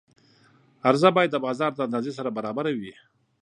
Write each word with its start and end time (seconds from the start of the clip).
عرضه 0.89 1.09
باید 1.15 1.29
د 1.33 1.37
بازار 1.45 1.71
د 1.75 1.79
اندازې 1.87 2.11
سره 2.17 2.29
برابره 2.37 2.69
وي. 2.79 2.93